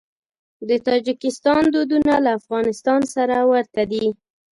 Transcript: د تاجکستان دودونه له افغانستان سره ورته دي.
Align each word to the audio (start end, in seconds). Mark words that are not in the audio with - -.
د 0.69 0.71
تاجکستان 0.87 1.63
دودونه 1.73 2.13
له 2.25 2.31
افغانستان 2.39 3.01
سره 3.15 3.37
ورته 3.51 3.81
دي. 3.91 4.05